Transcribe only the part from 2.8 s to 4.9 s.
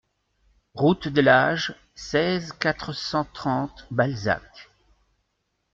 cent trente Balzac